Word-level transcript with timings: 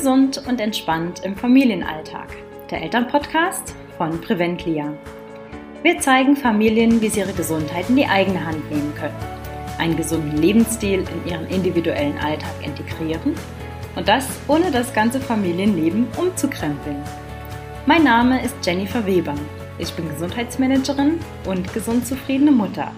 Gesund 0.00 0.42
und 0.48 0.62
entspannt 0.62 1.20
im 1.26 1.36
Familienalltag. 1.36 2.28
Der 2.70 2.80
Elternpodcast 2.80 3.74
von 3.98 4.18
Preventlia. 4.18 4.94
Wir 5.82 6.00
zeigen 6.00 6.36
Familien, 6.36 7.02
wie 7.02 7.10
sie 7.10 7.20
ihre 7.20 7.34
Gesundheit 7.34 7.90
in 7.90 7.96
die 7.96 8.06
eigene 8.06 8.46
Hand 8.46 8.70
nehmen 8.70 8.94
können, 8.94 9.14
einen 9.76 9.98
gesunden 9.98 10.38
Lebensstil 10.38 11.00
in 11.00 11.30
ihren 11.30 11.46
individuellen 11.48 12.16
Alltag 12.16 12.54
integrieren 12.64 13.34
und 13.94 14.08
das 14.08 14.26
ohne 14.48 14.70
das 14.70 14.94
ganze 14.94 15.20
Familienleben 15.20 16.06
umzukrempeln. 16.16 17.02
Mein 17.84 18.02
Name 18.02 18.42
ist 18.42 18.56
Jennifer 18.64 19.04
Weber. 19.04 19.34
Ich 19.78 19.92
bin 19.92 20.08
Gesundheitsmanagerin 20.08 21.20
und 21.46 21.74
gesund 21.74 22.06
zufriedene 22.06 22.52
Mutter. 22.52 22.90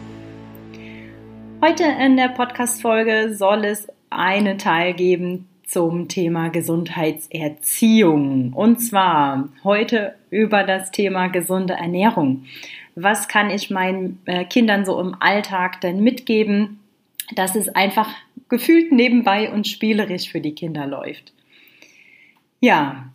Heute 1.60 1.82
in 1.82 2.16
der 2.16 2.28
Podcast-Folge 2.28 3.34
soll 3.34 3.64
es 3.64 3.88
einen 4.08 4.56
Teil 4.58 4.94
geben 4.94 5.48
zum 5.66 6.08
Thema 6.08 6.48
Gesundheitserziehung. 6.48 8.52
Und 8.52 8.78
zwar 8.78 9.48
heute 9.64 10.14
über 10.30 10.64
das 10.64 10.90
Thema 10.90 11.28
gesunde 11.28 11.74
Ernährung. 11.74 12.44
Was 12.94 13.28
kann 13.28 13.50
ich 13.50 13.70
meinen 13.70 14.20
äh, 14.26 14.44
Kindern 14.44 14.84
so 14.84 15.00
im 15.00 15.16
Alltag 15.20 15.80
denn 15.80 16.02
mitgeben, 16.02 16.80
dass 17.34 17.56
es 17.56 17.68
einfach 17.68 18.08
gefühlt 18.48 18.92
nebenbei 18.92 19.50
und 19.50 19.66
spielerisch 19.66 20.30
für 20.30 20.40
die 20.40 20.54
Kinder 20.54 20.86
läuft? 20.86 21.32
Ja, 22.60 23.08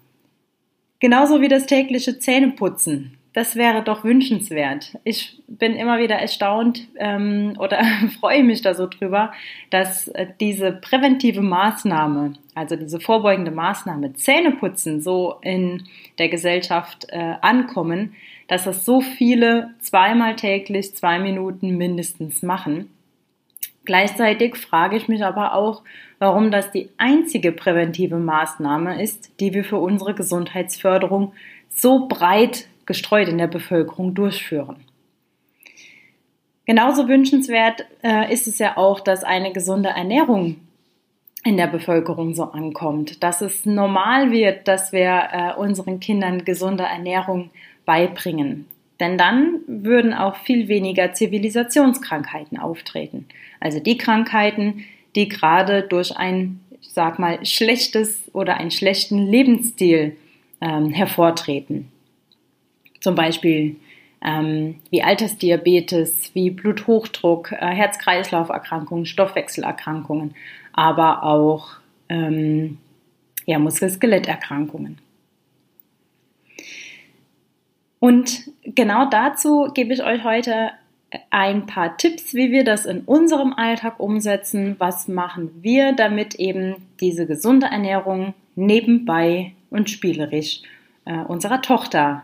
genauso 1.00 1.42
wie 1.42 1.48
das 1.48 1.68
tägliche 1.68 2.20
Zähneputzen 2.20 3.17
das 3.38 3.56
wäre 3.56 3.84
doch 3.84 4.04
wünschenswert. 4.04 4.98
Ich 5.04 5.38
bin 5.48 5.76
immer 5.76 6.00
wieder 6.00 6.16
erstaunt 6.16 6.88
ähm, 6.96 7.54
oder 7.60 7.84
freue 8.20 8.44
mich 8.44 8.64
da 8.64 8.74
so 8.74 8.88
drüber, 8.88 9.32
dass 9.70 10.08
äh, 10.08 10.26
diese 10.40 10.72
präventive 10.72 11.44
Maßnahme, 11.44 12.34
also 12.56 12.76
diese 12.76 13.00
vorbeugende 13.00 13.52
Maßnahme, 13.52 14.14
Zähneputzen, 14.14 15.02
so 15.04 15.36
in 15.42 15.84
der 16.18 16.30
Gesellschaft 16.30 17.06
äh, 17.10 17.36
ankommen, 17.42 18.16
dass 18.48 18.64
das 18.64 18.86
so 18.86 19.02
viele 19.02 19.70
zweimal 19.82 20.36
täglich 20.36 20.96
zwei 20.96 21.20
Minuten 21.20 21.78
mindestens 21.78 22.42
machen. 22.42 22.90
Gleichzeitig 23.86 24.56
frage 24.56 24.98
ich 24.98 25.08
mich 25.08 25.24
aber 25.24 25.54
auch, 25.54 25.84
warum 26.18 26.50
das 26.50 26.72
die 26.72 26.90
einzige 26.98 27.52
präventive 27.52 28.18
Maßnahme 28.18 29.00
ist, 29.00 29.40
die 29.40 29.54
wir 29.54 29.64
für 29.64 29.78
unsere 29.78 30.16
Gesundheitsförderung 30.16 31.34
so 31.70 32.08
breit 32.08 32.68
gestreut 32.88 33.28
in 33.28 33.38
der 33.38 33.48
Bevölkerung 33.48 34.16
durchführen. 34.16 34.78
Genauso 36.66 37.08
wünschenswert 37.08 37.86
äh, 38.04 38.34
ist 38.34 38.48
es 38.48 38.58
ja 38.60 38.76
auch, 38.76 39.00
dass 39.00 39.24
eine 39.24 39.54
gesunde 39.54 39.90
Ernährung 39.90 40.58
in 41.46 41.56
der 41.56 41.68
Bevölkerung 41.68 42.34
so 42.34 42.44
ankommt, 42.44 43.24
dass 43.24 43.42
es 43.42 43.66
normal 43.66 44.32
wird, 44.32 44.68
dass 44.68 44.92
wir 44.92 45.30
äh, 45.32 45.54
unseren 45.54 46.02
Kindern 46.02 46.44
gesunde 46.44 46.84
Ernährung 46.84 47.52
beibringen. 47.86 48.66
Denn 49.00 49.18
dann 49.18 49.60
würden 49.68 50.14
auch 50.14 50.36
viel 50.38 50.68
weniger 50.68 51.14
Zivilisationskrankheiten 51.14 52.58
auftreten. 52.58 53.28
Also 53.62 53.80
die 53.80 53.98
Krankheiten, 53.98 54.84
die 55.16 55.30
gerade 55.30 55.84
durch 55.84 56.18
ein, 56.18 56.60
ich 56.82 56.90
sag 56.90 57.18
mal, 57.18 57.46
schlechtes 57.46 58.24
oder 58.34 58.58
einen 58.58 58.72
schlechten 58.72 59.20
Lebensstil 59.20 60.18
ähm, 60.60 60.90
hervortreten. 60.90 61.92
Zum 63.08 63.16
Beispiel 63.16 63.78
ähm, 64.22 64.82
wie 64.90 65.02
Altersdiabetes, 65.02 66.32
wie 66.34 66.50
Bluthochdruck, 66.50 67.54
äh, 67.54 67.56
Herz-Kreislauf-Erkrankungen, 67.56 69.06
Stoffwechselerkrankungen, 69.06 70.36
aber 70.74 71.24
auch 71.24 71.78
ähm, 72.10 72.80
ja, 73.46 73.60
Muskel-Skeletterkrankungen. 73.60 74.98
Und 78.00 78.52
genau 78.66 79.10
dazu 79.10 79.70
gebe 79.74 79.94
ich 79.94 80.04
euch 80.04 80.26
heute 80.26 80.72
ein 81.30 81.66
paar 81.66 81.96
Tipps, 81.96 82.34
wie 82.34 82.52
wir 82.52 82.66
das 82.66 82.86
in 82.86 83.04
unserem 83.06 83.54
Alltag 83.54 84.02
umsetzen. 84.02 84.76
Was 84.80 85.08
machen 85.08 85.52
wir, 85.62 85.94
damit 85.94 86.36
eben 86.36 86.76
diese 87.00 87.26
gesunde 87.26 87.68
Ernährung 87.68 88.34
nebenbei 88.56 89.54
und 89.70 89.90
spielerisch 89.90 90.60
äh, 91.06 91.20
unserer 91.20 91.62
Tochter 91.62 92.24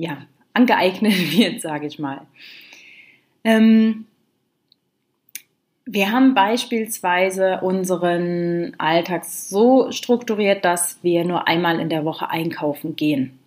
ja, 0.00 0.22
angeeignet 0.54 1.12
wird, 1.38 1.60
sage 1.60 1.86
ich 1.86 1.98
mal. 1.98 2.22
Ähm, 3.44 4.06
wir 5.84 6.12
haben 6.12 6.34
beispielsweise 6.34 7.60
unseren 7.62 8.74
Alltag 8.78 9.24
so 9.24 9.90
strukturiert, 9.92 10.64
dass 10.64 11.02
wir 11.02 11.24
nur 11.24 11.48
einmal 11.48 11.80
in 11.80 11.88
der 11.88 12.04
Woche 12.04 12.30
einkaufen 12.30 12.96
gehen. 12.96 13.38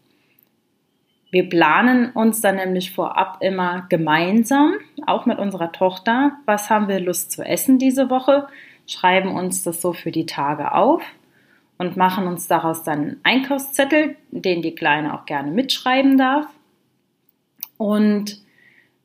Wir 1.31 1.50
planen 1.50 2.12
uns 2.12 2.42
dann 2.42 2.58
nämlich 2.58 2.92
vorab 2.92 3.38
immer 3.42 3.88
gemeinsam, 3.90 4.74
auch 5.08 5.25
mit 5.25 5.40
unserer 5.40 5.72
Tochter, 5.72 6.34
was 6.46 6.69
haben 6.69 6.88
wir 6.88 7.00
Lust 7.00 7.31
zu 7.31 7.44
essen 7.44 7.80
diese 7.80 8.12
Woche, 8.12 8.47
schreiben 8.88 9.34
uns 9.34 9.63
das 9.63 9.81
so 9.81 9.94
für 9.94 10.12
die 10.12 10.28
Tage 10.28 10.74
auf 10.74 11.02
und 11.83 11.97
machen 11.97 12.27
uns 12.27 12.47
daraus 12.47 12.83
dann 12.83 12.99
einen 12.99 13.19
Einkaufszettel, 13.23 14.16
den 14.31 14.61
die 14.61 14.73
Kleine 14.73 15.13
auch 15.13 15.25
gerne 15.25 15.51
mitschreiben 15.51 16.17
darf. 16.17 16.45
Und 17.77 18.39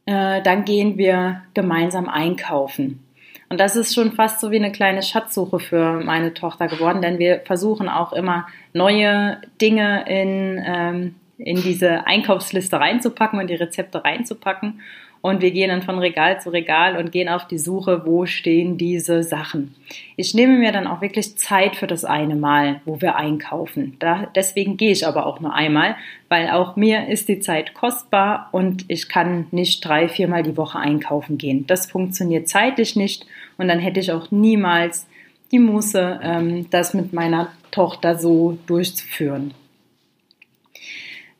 äh, 0.06 0.40
dann 0.42 0.64
gehen 0.64 0.96
wir 0.96 1.42
gemeinsam 1.54 2.08
einkaufen. 2.08 3.04
Und 3.48 3.58
das 3.58 3.74
ist 3.74 3.94
schon 3.94 4.12
fast 4.12 4.40
so 4.40 4.52
wie 4.52 4.56
eine 4.56 4.70
kleine 4.70 5.02
Schatzsuche 5.02 5.58
für 5.58 6.00
meine 6.04 6.34
Tochter 6.34 6.68
geworden, 6.68 7.02
denn 7.02 7.18
wir 7.18 7.40
versuchen 7.44 7.88
auch 7.88 8.12
immer 8.12 8.46
neue 8.74 9.40
Dinge 9.60 10.04
in, 10.06 10.62
ähm, 10.64 11.14
in 11.38 11.60
diese 11.62 12.06
Einkaufsliste 12.06 12.78
reinzupacken 12.78 13.40
und 13.40 13.48
die 13.48 13.54
Rezepte 13.54 14.04
reinzupacken. 14.04 14.82
Und 15.28 15.42
wir 15.42 15.50
gehen 15.50 15.68
dann 15.68 15.82
von 15.82 15.98
Regal 15.98 16.40
zu 16.40 16.48
Regal 16.48 16.96
und 16.96 17.12
gehen 17.12 17.28
auf 17.28 17.46
die 17.46 17.58
Suche, 17.58 18.06
wo 18.06 18.24
stehen 18.24 18.78
diese 18.78 19.22
Sachen. 19.22 19.74
Ich 20.16 20.32
nehme 20.32 20.56
mir 20.56 20.72
dann 20.72 20.86
auch 20.86 21.02
wirklich 21.02 21.36
Zeit 21.36 21.76
für 21.76 21.86
das 21.86 22.06
eine 22.06 22.34
Mal, 22.34 22.80
wo 22.86 23.02
wir 23.02 23.14
einkaufen. 23.14 23.96
Da, 23.98 24.30
deswegen 24.34 24.78
gehe 24.78 24.90
ich 24.90 25.06
aber 25.06 25.26
auch 25.26 25.38
nur 25.40 25.52
einmal, 25.52 25.96
weil 26.30 26.48
auch 26.48 26.76
mir 26.76 27.08
ist 27.08 27.28
die 27.28 27.40
Zeit 27.40 27.74
kostbar 27.74 28.48
und 28.52 28.86
ich 28.88 29.10
kann 29.10 29.48
nicht 29.50 29.84
drei, 29.84 30.08
viermal 30.08 30.42
die 30.42 30.56
Woche 30.56 30.78
einkaufen 30.78 31.36
gehen. 31.36 31.66
Das 31.66 31.90
funktioniert 31.90 32.48
zeitlich 32.48 32.96
nicht 32.96 33.26
und 33.58 33.68
dann 33.68 33.80
hätte 33.80 34.00
ich 34.00 34.10
auch 34.12 34.30
niemals 34.30 35.06
die 35.52 35.58
Muße, 35.58 36.20
ähm, 36.22 36.70
das 36.70 36.94
mit 36.94 37.12
meiner 37.12 37.48
Tochter 37.70 38.16
so 38.16 38.56
durchzuführen. 38.66 39.52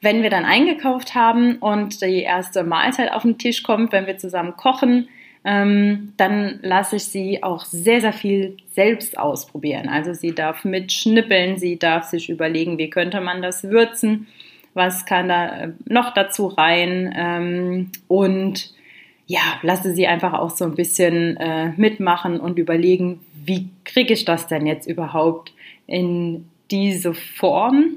Wenn 0.01 0.23
wir 0.23 0.31
dann 0.31 0.45
eingekauft 0.45 1.15
haben 1.15 1.57
und 1.57 2.03
die 2.03 2.23
erste 2.23 2.63
Mahlzeit 2.63 3.13
auf 3.13 3.23
den 3.23 3.39
Tisch 3.39 3.63
kommt, 3.63 3.93
wenn 3.93 4.07
wir 4.07 4.19
zusammen 4.19 4.57
kochen, 4.57 5.09
ähm, 5.45 6.13
dann 6.17 6.59
lasse 6.63 6.97
ich 6.97 7.05
sie 7.05 7.43
auch 7.43 7.65
sehr, 7.65 8.01
sehr 8.01 8.13
viel 8.13 8.57
selbst 8.73 9.19
ausprobieren. 9.19 9.89
Also 9.89 10.13
sie 10.13 10.35
darf 10.35 10.65
mitschnippeln, 10.65 11.59
sie 11.59 11.79
darf 11.79 12.05
sich 12.05 12.29
überlegen, 12.29 12.79
wie 12.79 12.91
könnte 12.91 13.21
man 13.21 13.41
das 13.41 13.65
würzen, 13.65 14.27
was 14.75 15.07
kann 15.07 15.29
da 15.29 15.61
äh, 15.61 15.73
noch 15.87 16.13
dazu 16.13 16.47
rein 16.49 17.15
ähm, 17.17 17.91
und 18.09 18.75
ja, 19.27 19.41
lasse 19.63 19.95
sie 19.95 20.07
einfach 20.07 20.33
auch 20.33 20.51
so 20.51 20.65
ein 20.65 20.75
bisschen 20.75 21.37
äh, 21.37 21.73
mitmachen 21.77 22.41
und 22.41 22.59
überlegen, 22.59 23.21
wie 23.45 23.69
kriege 23.85 24.15
ich 24.15 24.25
das 24.25 24.47
denn 24.47 24.67
jetzt 24.67 24.87
überhaupt 24.87 25.53
in 25.87 26.47
diese 26.71 27.15
Form, 27.15 27.97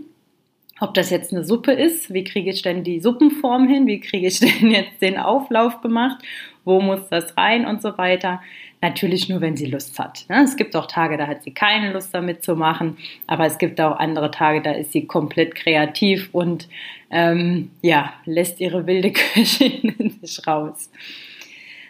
ob 0.82 0.96
das 0.96 1.12
jetzt 1.12 1.32
eine 1.32 1.46
Suppe 1.46 1.72
ist, 1.72 2.12
wie 2.12 2.24
kriege 2.24 2.50
ich 2.50 2.64
denn 2.64 2.84
die 2.84 3.00
Suppenform 3.00 3.68
hin, 3.68 3.86
wie 3.86 4.02
kriege 4.02 4.28
ich 4.28 4.40
denn 4.42 4.72
jetzt 4.72 5.02
den 5.02 5.18
Auflauf 5.18 5.80
gemacht, 5.82 6.22
wo 6.66 6.82
muss 6.82 7.08
das 7.10 7.38
rein 7.38 7.66
und 7.66 7.82
so 7.82 7.98
weiter. 7.98 8.42
Natürlich 8.82 9.30
nur, 9.30 9.42
wenn 9.42 9.56
sie 9.56 9.68
Lust 9.68 10.00
hat. 10.00 10.26
Ne? 10.28 10.42
Es 10.42 10.58
gibt 10.58 10.76
auch 10.76 10.88
Tage, 10.88 11.16
da 11.16 11.28
hat 11.28 11.44
sie 11.44 11.52
keine 11.52 11.94
Lust 11.94 12.16
damit 12.16 12.44
zu 12.44 12.56
machen, 12.56 12.98
aber 13.28 13.46
es 13.46 13.60
gibt 13.60 13.80
auch 13.80 14.00
andere 14.00 14.32
Tage, 14.32 14.62
da 14.62 14.72
ist 14.72 14.92
sie 14.92 15.06
komplett 15.06 15.54
kreativ 15.54 16.30
und 16.32 16.68
ähm, 17.12 17.70
ja, 17.84 18.14
lässt 18.26 18.60
ihre 18.60 18.88
wilde 18.88 19.12
Köchin 19.14 19.94
in 20.00 20.10
sich 20.20 20.46
raus. 20.48 20.90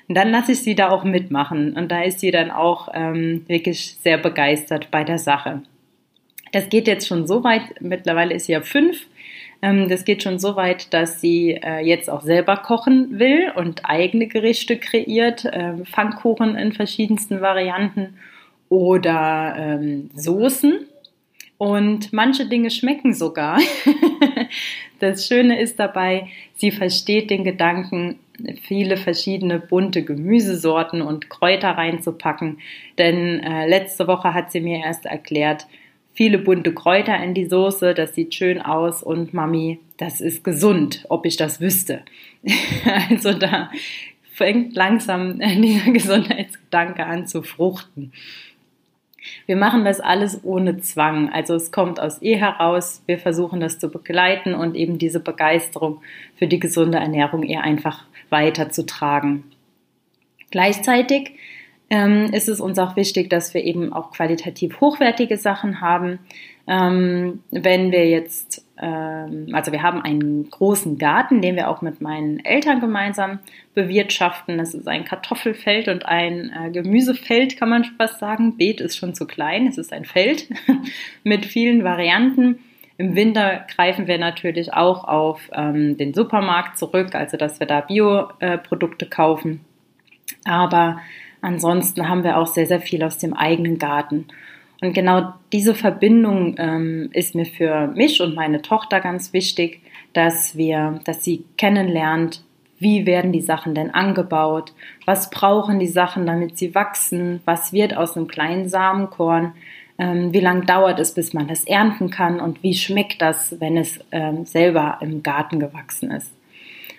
Und 0.09 0.15
dann 0.15 0.31
lasse 0.31 0.51
ich 0.51 0.59
sie 0.59 0.75
da 0.75 0.89
auch 0.89 1.05
mitmachen 1.05 1.77
und 1.77 1.89
da 1.89 2.01
ist 2.01 2.19
sie 2.19 2.31
dann 2.31 2.51
auch 2.51 2.89
ähm, 2.93 3.45
wirklich 3.47 3.95
sehr 4.01 4.17
begeistert 4.17 4.91
bei 4.91 5.05
der 5.05 5.17
Sache. 5.17 5.61
Das 6.51 6.69
geht 6.69 6.87
jetzt 6.87 7.07
schon 7.07 7.27
so 7.27 7.43
weit, 7.43 7.61
mittlerweile 7.79 8.33
ist 8.33 8.45
sie 8.45 8.53
ja 8.53 8.61
fünf. 8.61 9.07
Ähm, 9.61 9.89
das 9.89 10.05
geht 10.05 10.23
schon 10.23 10.39
so 10.39 10.55
weit, 10.55 10.93
dass 10.93 11.21
sie 11.21 11.51
äh, 11.51 11.79
jetzt 11.79 12.09
auch 12.09 12.21
selber 12.21 12.57
kochen 12.57 13.19
will 13.19 13.51
und 13.55 13.85
eigene 13.85 14.27
Gerichte 14.27 14.77
kreiert, 14.77 15.47
ähm, 15.51 15.85
Pfannkuchen 15.85 16.55
in 16.55 16.73
verschiedensten 16.73 17.41
Varianten 17.41 18.15
oder 18.69 19.55
ähm, 19.57 20.09
Soßen. 20.15 20.87
Und 21.57 22.11
manche 22.11 22.47
Dinge 22.47 22.71
schmecken 22.71 23.13
sogar. 23.13 23.59
das 24.99 25.27
Schöne 25.27 25.61
ist 25.61 25.79
dabei, 25.79 26.27
sie 26.55 26.71
versteht 26.71 27.29
den 27.29 27.43
Gedanken, 27.43 28.17
viele 28.63 28.97
verschiedene 28.97 29.59
bunte 29.59 30.03
Gemüsesorten 30.03 31.03
und 31.03 31.29
Kräuter 31.29 31.69
reinzupacken. 31.69 32.57
Denn 32.97 33.41
äh, 33.41 33.67
letzte 33.67 34.07
Woche 34.07 34.33
hat 34.33 34.51
sie 34.51 34.59
mir 34.59 34.79
erst 34.79 35.05
erklärt, 35.05 35.67
viele 36.13 36.37
bunte 36.37 36.73
Kräuter 36.73 37.21
in 37.23 37.33
die 37.33 37.45
Soße, 37.45 37.93
das 37.93 38.15
sieht 38.15 38.33
schön 38.33 38.61
aus 38.61 39.03
und 39.03 39.33
Mami, 39.33 39.79
das 39.97 40.21
ist 40.21 40.43
gesund, 40.43 41.05
ob 41.09 41.25
ich 41.25 41.37
das 41.37 41.61
wüsste. 41.61 42.01
also 43.09 43.33
da 43.33 43.69
fängt 44.33 44.75
langsam 44.75 45.39
dieser 45.39 45.91
Gesundheitsgedanke 45.91 47.05
an 47.05 47.27
zu 47.27 47.43
fruchten. 47.43 48.11
Wir 49.45 49.55
machen 49.55 49.85
das 49.85 49.99
alles 49.99 50.43
ohne 50.43 50.79
Zwang. 50.79 51.29
Also 51.29 51.55
es 51.55 51.71
kommt 51.71 51.99
aus 51.99 52.21
ihr 52.21 52.37
heraus. 52.37 53.03
Wir 53.05 53.19
versuchen 53.19 53.59
das 53.59 53.77
zu 53.77 53.89
begleiten 53.89 54.55
und 54.55 54.75
eben 54.75 54.97
diese 54.97 55.19
Begeisterung 55.19 56.01
für 56.35 56.47
die 56.47 56.59
gesunde 56.59 56.97
Ernährung 56.97 57.43
ihr 57.43 57.61
einfach 57.61 58.05
weiterzutragen. 58.29 59.43
Gleichzeitig 60.49 61.33
ähm, 61.91 62.31
ist 62.31 62.47
es 62.47 62.61
uns 62.61 62.79
auch 62.79 62.95
wichtig, 62.95 63.29
dass 63.29 63.53
wir 63.53 63.65
eben 63.65 63.91
auch 63.91 64.11
qualitativ 64.11 64.79
hochwertige 64.79 65.35
Sachen 65.35 65.81
haben. 65.81 66.19
Ähm, 66.65 67.43
wenn 67.51 67.91
wir 67.91 68.07
jetzt, 68.07 68.65
ähm, 68.81 69.49
also 69.51 69.73
wir 69.73 69.83
haben 69.83 70.01
einen 70.01 70.49
großen 70.49 70.97
Garten, 70.97 71.41
den 71.41 71.57
wir 71.57 71.67
auch 71.69 71.81
mit 71.81 71.99
meinen 71.99 72.39
Eltern 72.45 72.79
gemeinsam 72.79 73.39
bewirtschaften. 73.73 74.57
Das 74.57 74.73
ist 74.73 74.87
ein 74.87 75.03
Kartoffelfeld 75.03 75.89
und 75.89 76.05
ein 76.05 76.53
äh, 76.57 76.71
Gemüsefeld, 76.71 77.57
kann 77.57 77.67
man 77.67 77.83
fast 77.83 78.19
sagen. 78.19 78.55
Beet 78.55 78.79
ist 78.79 78.95
schon 78.95 79.13
zu 79.13 79.27
klein, 79.27 79.67
es 79.67 79.77
ist 79.77 79.91
ein 79.91 80.05
Feld 80.05 80.47
mit 81.25 81.45
vielen 81.45 81.83
Varianten. 81.83 82.59
Im 82.97 83.15
Winter 83.17 83.65
greifen 83.75 84.07
wir 84.07 84.17
natürlich 84.17 84.73
auch 84.73 85.03
auf 85.03 85.41
ähm, 85.51 85.97
den 85.97 86.13
Supermarkt 86.13 86.77
zurück, 86.77 87.15
also 87.15 87.35
dass 87.35 87.59
wir 87.59 87.67
da 87.67 87.81
Bioprodukte 87.81 89.07
äh, 89.07 89.09
kaufen. 89.09 89.65
Aber 90.45 91.01
Ansonsten 91.41 92.07
haben 92.07 92.23
wir 92.23 92.37
auch 92.37 92.47
sehr, 92.47 92.67
sehr 92.67 92.81
viel 92.81 93.03
aus 93.03 93.17
dem 93.17 93.33
eigenen 93.33 93.77
Garten. 93.77 94.27
Und 94.81 94.93
genau 94.93 95.33
diese 95.51 95.75
Verbindung 95.75 96.55
ähm, 96.57 97.09
ist 97.13 97.35
mir 97.35 97.45
für 97.45 97.87
mich 97.87 98.21
und 98.21 98.35
meine 98.35 98.61
Tochter 98.61 98.99
ganz 98.99 99.33
wichtig, 99.33 99.81
dass 100.13 100.55
wir, 100.55 100.99
dass 101.05 101.23
sie 101.23 101.45
kennenlernt, 101.57 102.43
wie 102.79 103.05
werden 103.05 103.31
die 103.31 103.41
Sachen 103.41 103.75
denn 103.75 103.91
angebaut, 103.91 104.73
was 105.05 105.29
brauchen 105.29 105.79
die 105.79 105.87
Sachen, 105.87 106.25
damit 106.25 106.57
sie 106.57 106.73
wachsen, 106.73 107.41
was 107.45 107.73
wird 107.73 107.95
aus 107.95 108.17
einem 108.17 108.27
kleinen 108.27 108.69
Samenkorn, 108.69 109.53
ähm, 109.99 110.33
wie 110.33 110.39
lange 110.39 110.65
dauert 110.65 110.99
es, 110.99 111.13
bis 111.13 111.31
man 111.33 111.47
das 111.47 111.63
ernten 111.63 112.09
kann 112.09 112.39
und 112.39 112.63
wie 112.63 112.73
schmeckt 112.73 113.21
das, 113.21 113.59
wenn 113.59 113.77
es 113.77 113.99
ähm, 114.11 114.45
selber 114.45 114.97
im 115.01 115.21
Garten 115.21 115.59
gewachsen 115.59 116.09
ist. 116.09 116.33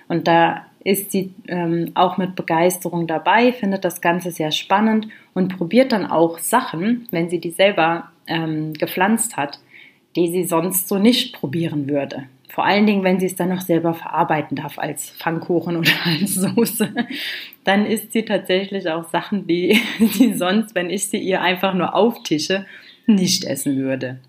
Und 0.06 0.29
da 0.29 0.67
ist 0.84 1.12
sie 1.12 1.32
ähm, 1.49 1.93
auch 1.94 2.19
mit 2.19 2.34
Begeisterung 2.34 3.06
dabei, 3.06 3.52
findet 3.52 3.84
das 3.84 4.00
Ganze 4.00 4.31
sehr 4.31 4.50
spannend 4.50 5.08
und 5.34 5.56
probiert 5.56 5.93
dann 5.93 6.06
auch 6.06 6.38
Sachen, 6.38 7.06
wenn 7.11 7.29
sie 7.29 7.38
die 7.38 7.50
selber 7.50 8.11
ähm, 8.26 8.73
gepflanzt 8.75 9.37
hat, 9.37 9.61
die 10.17 10.31
sie 10.31 10.44
sonst 10.44 10.88
so 10.88 10.99
nicht 10.99 11.34
probieren 11.34 11.88
würde. 11.88 12.25
Vor 12.49 12.67
allen 12.67 12.84
Dingen, 12.84 13.02
wenn 13.02 13.19
sie 13.19 13.26
es 13.26 13.34
dann 13.34 13.49
noch 13.49 13.62
selber 13.62 13.94
verarbeiten 13.94 14.56
darf 14.56 14.79
als 14.79 15.11
Pfannkuchen 15.11 15.76
oder 15.76 15.90
als 16.05 16.34
Soße, 16.34 16.93
dann 17.64 17.87
isst 17.87 18.12
sie 18.12 18.25
tatsächlich 18.25 18.88
auch 18.90 19.08
Sachen, 19.08 19.46
die 19.46 19.81
sie 19.99 20.34
sonst, 20.34 20.75
wenn 20.75 20.90
ich 20.90 21.08
sie 21.08 21.19
ihr 21.19 21.40
einfach 21.40 21.75
nur 21.75 21.94
auftische, 21.94 22.67
nicht 23.06 23.44
essen 23.44 23.79
würde. 23.79 24.20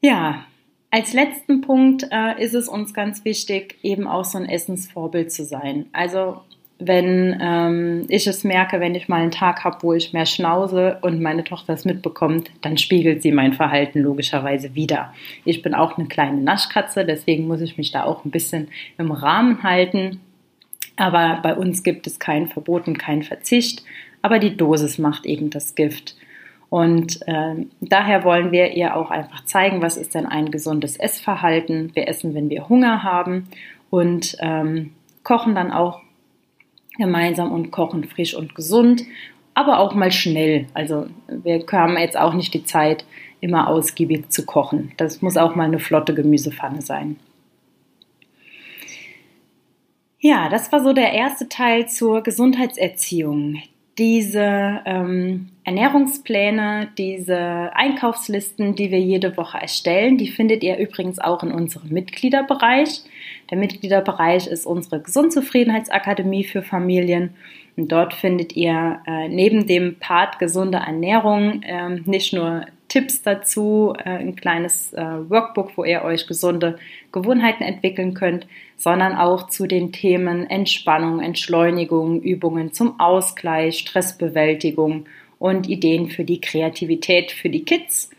Ja, 0.00 0.44
als 0.92 1.14
letzten 1.14 1.62
Punkt 1.62 2.06
äh, 2.10 2.40
ist 2.40 2.54
es 2.54 2.68
uns 2.68 2.92
ganz 2.92 3.24
wichtig, 3.24 3.78
eben 3.82 4.06
auch 4.06 4.26
so 4.26 4.36
ein 4.36 4.46
Essensvorbild 4.46 5.32
zu 5.32 5.44
sein. 5.44 5.86
Also 5.92 6.42
wenn 6.78 7.38
ähm, 7.40 8.04
ich 8.08 8.26
es 8.26 8.44
merke, 8.44 8.78
wenn 8.78 8.94
ich 8.94 9.08
mal 9.08 9.22
einen 9.22 9.30
Tag 9.30 9.64
habe, 9.64 9.78
wo 9.80 9.94
ich 9.94 10.12
mehr 10.12 10.26
schnause 10.26 10.98
und 11.00 11.22
meine 11.22 11.44
Tochter 11.44 11.72
es 11.72 11.86
mitbekommt, 11.86 12.50
dann 12.60 12.76
spiegelt 12.76 13.22
sie 13.22 13.32
mein 13.32 13.54
Verhalten 13.54 14.00
logischerweise 14.00 14.74
wieder. 14.74 15.14
Ich 15.46 15.62
bin 15.62 15.74
auch 15.74 15.96
eine 15.96 16.08
kleine 16.08 16.42
Naschkatze, 16.42 17.06
deswegen 17.06 17.46
muss 17.46 17.62
ich 17.62 17.78
mich 17.78 17.90
da 17.90 18.04
auch 18.04 18.26
ein 18.26 18.30
bisschen 18.30 18.68
im 18.98 19.12
Rahmen 19.12 19.62
halten. 19.62 20.20
Aber 20.96 21.40
bei 21.42 21.54
uns 21.54 21.84
gibt 21.84 22.06
es 22.06 22.18
kein 22.18 22.48
Verbot 22.48 22.86
und 22.86 22.98
kein 22.98 23.22
Verzicht. 23.22 23.82
Aber 24.20 24.38
die 24.38 24.58
Dosis 24.58 24.98
macht 24.98 25.24
eben 25.24 25.48
das 25.48 25.74
Gift. 25.74 26.16
Und 26.72 27.20
äh, 27.28 27.66
daher 27.82 28.24
wollen 28.24 28.50
wir 28.50 28.72
ihr 28.72 28.96
auch 28.96 29.10
einfach 29.10 29.44
zeigen, 29.44 29.82
was 29.82 29.98
ist 29.98 30.14
denn 30.14 30.24
ein 30.24 30.50
gesundes 30.50 30.96
Essverhalten. 30.96 31.94
Wir 31.94 32.08
essen, 32.08 32.34
wenn 32.34 32.48
wir 32.48 32.66
Hunger 32.70 33.02
haben 33.02 33.46
und 33.90 34.38
ähm, 34.40 34.94
kochen 35.22 35.54
dann 35.54 35.70
auch 35.70 36.00
gemeinsam 36.96 37.52
und 37.52 37.72
kochen 37.72 38.04
frisch 38.04 38.34
und 38.34 38.54
gesund, 38.54 39.04
aber 39.52 39.80
auch 39.80 39.94
mal 39.94 40.10
schnell. 40.10 40.66
Also 40.72 41.08
wir 41.28 41.62
haben 41.72 41.98
jetzt 41.98 42.16
auch 42.16 42.32
nicht 42.32 42.54
die 42.54 42.64
Zeit, 42.64 43.04
immer 43.42 43.68
ausgiebig 43.68 44.30
zu 44.30 44.46
kochen. 44.46 44.92
Das 44.96 45.20
muss 45.20 45.36
auch 45.36 45.54
mal 45.54 45.64
eine 45.64 45.78
flotte 45.78 46.14
Gemüsepfanne 46.14 46.80
sein. 46.80 47.16
Ja, 50.20 50.48
das 50.48 50.72
war 50.72 50.82
so 50.82 50.94
der 50.94 51.12
erste 51.12 51.50
Teil 51.50 51.86
zur 51.86 52.22
Gesundheitserziehung 52.22 53.60
diese 53.98 54.80
ähm, 54.86 55.48
Ernährungspläne, 55.64 56.88
diese 56.96 57.70
Einkaufslisten, 57.74 58.74
die 58.74 58.90
wir 58.90 59.00
jede 59.00 59.36
Woche 59.36 59.58
erstellen, 59.58 60.16
die 60.16 60.28
findet 60.28 60.64
ihr 60.64 60.78
übrigens 60.78 61.18
auch 61.18 61.42
in 61.42 61.52
unserem 61.52 61.90
Mitgliederbereich. 61.90 63.02
Der 63.50 63.58
Mitgliederbereich 63.58 64.46
ist 64.46 64.66
unsere 64.66 65.00
Gesundzufriedenheitsakademie 65.00 66.44
für 66.44 66.62
Familien. 66.62 67.34
Und 67.76 67.92
dort 67.92 68.14
findet 68.14 68.56
ihr 68.56 69.00
äh, 69.06 69.28
neben 69.28 69.66
dem 69.66 69.98
Part 69.98 70.38
gesunde 70.38 70.78
Ernährung 70.78 71.62
äh, 71.62 72.00
nicht 72.04 72.32
nur 72.32 72.66
Tipps 72.92 73.22
dazu, 73.22 73.94
äh, 74.04 74.10
ein 74.10 74.36
kleines 74.36 74.92
äh, 74.92 75.00
Workbook, 75.00 75.78
wo 75.78 75.84
ihr 75.84 76.02
euch 76.02 76.26
gesunde 76.26 76.78
Gewohnheiten 77.10 77.62
entwickeln 77.62 78.12
könnt, 78.12 78.46
sondern 78.76 79.16
auch 79.16 79.48
zu 79.48 79.66
den 79.66 79.92
Themen 79.92 80.44
Entspannung, 80.44 81.20
Entschleunigung, 81.20 82.20
Übungen 82.20 82.74
zum 82.74 83.00
Ausgleich, 83.00 83.78
Stressbewältigung 83.78 85.06
und 85.38 85.70
Ideen 85.70 86.10
für 86.10 86.24
die 86.24 86.42
Kreativität 86.42 87.32
für 87.32 87.48
die 87.48 87.64
Kids. 87.64 88.10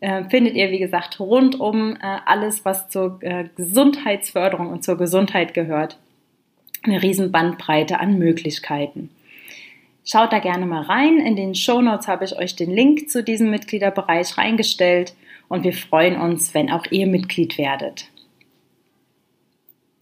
Äh, 0.00 0.24
findet 0.24 0.56
ihr, 0.56 0.72
wie 0.72 0.80
gesagt, 0.80 1.20
rund 1.20 1.60
um 1.60 1.94
äh, 1.94 1.98
alles, 2.26 2.64
was 2.64 2.88
zur 2.88 3.18
äh, 3.20 3.44
Gesundheitsförderung 3.54 4.66
und 4.72 4.82
zur 4.82 4.98
Gesundheit 4.98 5.54
gehört. 5.54 5.96
Eine 6.82 7.04
riesen 7.04 7.30
Bandbreite 7.30 8.00
an 8.00 8.18
Möglichkeiten. 8.18 9.10
Schaut 10.10 10.32
da 10.32 10.38
gerne 10.38 10.64
mal 10.64 10.84
rein. 10.84 11.18
In 11.18 11.36
den 11.36 11.54
Show 11.54 11.82
Notes 11.82 12.08
habe 12.08 12.24
ich 12.24 12.38
euch 12.38 12.56
den 12.56 12.70
Link 12.70 13.10
zu 13.10 13.22
diesem 13.22 13.50
Mitgliederbereich 13.50 14.38
reingestellt 14.38 15.14
und 15.48 15.64
wir 15.64 15.74
freuen 15.74 16.18
uns, 16.18 16.54
wenn 16.54 16.70
auch 16.70 16.86
ihr 16.90 17.06
Mitglied 17.06 17.58
werdet. 17.58 18.06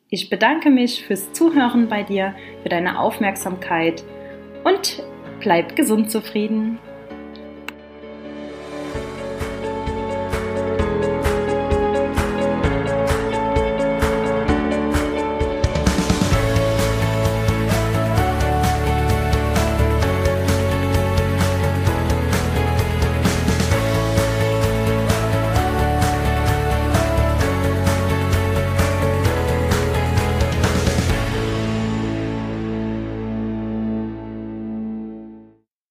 Ich 0.08 0.30
bedanke 0.30 0.70
mich 0.70 1.04
fürs 1.04 1.32
Zuhören 1.32 1.88
bei 1.88 2.04
dir, 2.04 2.36
für 2.62 2.68
deine 2.68 3.00
Aufmerksamkeit 3.00 4.04
und 4.62 5.02
bleib 5.40 5.75
gesund 5.75 6.08
zufrieden. 6.12 6.78